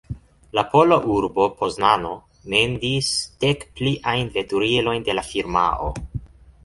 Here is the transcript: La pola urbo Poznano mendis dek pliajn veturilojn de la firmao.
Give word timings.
La 0.59 0.61
pola 0.69 0.95
urbo 1.15 1.45
Poznano 1.59 2.13
mendis 2.53 3.11
dek 3.45 3.67
pliajn 3.81 4.35
veturilojn 4.39 5.07
de 5.11 5.17
la 5.19 5.27
firmao. 5.33 5.93